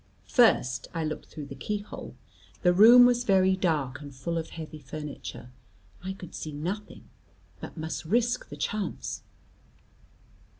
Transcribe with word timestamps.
First 0.25 0.87
I 0.95 1.03
looked 1.05 1.27
through 1.27 1.45
the 1.45 1.53
key 1.53 1.77
hole; 1.77 2.15
the 2.63 2.73
room 2.73 3.05
was 3.05 3.23
very 3.23 3.55
dark 3.55 4.01
and 4.01 4.11
full 4.15 4.35
of 4.39 4.49
heavy 4.49 4.79
furniture; 4.79 5.51
I 6.03 6.13
could 6.13 6.33
see 6.33 6.53
nothing; 6.53 7.07
but 7.59 7.77
must 7.77 8.05
risk 8.05 8.49
the 8.49 8.57
chance. 8.57 9.21